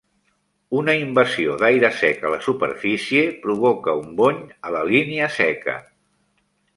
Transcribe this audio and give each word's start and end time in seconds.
Una 0.77 0.93
invasió 0.99 1.57
d'aire 1.63 1.91
sec 1.97 2.23
a 2.29 2.31
la 2.35 2.39
superfície 2.45 3.21
provoca 3.43 3.95
un 3.99 4.07
bony 4.23 4.41
a 4.69 4.73
la 4.77 4.81
línia 4.93 5.29
seca. 5.37 5.77